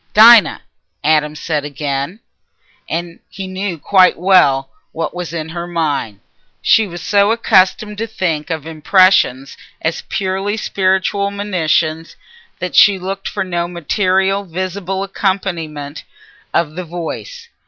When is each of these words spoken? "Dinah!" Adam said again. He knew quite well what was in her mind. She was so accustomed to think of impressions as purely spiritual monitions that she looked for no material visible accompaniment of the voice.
"Dinah!" 0.15 0.61
Adam 1.03 1.35
said 1.35 1.63
again. 1.63 2.21
He 3.29 3.45
knew 3.45 3.77
quite 3.77 4.17
well 4.17 4.71
what 4.93 5.13
was 5.13 5.31
in 5.31 5.49
her 5.49 5.67
mind. 5.67 6.21
She 6.59 6.87
was 6.87 7.03
so 7.03 7.29
accustomed 7.31 7.99
to 7.99 8.07
think 8.07 8.49
of 8.49 8.65
impressions 8.65 9.55
as 9.79 10.01
purely 10.09 10.57
spiritual 10.57 11.29
monitions 11.29 12.15
that 12.57 12.75
she 12.75 12.97
looked 12.97 13.27
for 13.27 13.43
no 13.43 13.67
material 13.67 14.43
visible 14.43 15.03
accompaniment 15.03 16.03
of 16.51 16.73
the 16.73 16.83
voice. 16.83 17.49